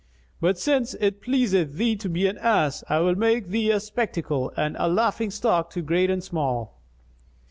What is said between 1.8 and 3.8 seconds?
to be an ass, I will make thee a